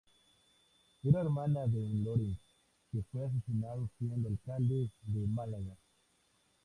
Era 1.03 1.21
hermana 1.21 1.67
de 1.67 1.77
un 1.79 2.03
Loring 2.03 2.35
que 2.91 3.03
fue 3.11 3.23
asesinado 3.23 3.87
siendo 3.99 4.29
alcalde 4.29 4.89
de 5.03 5.27
Málaga. 5.27 5.77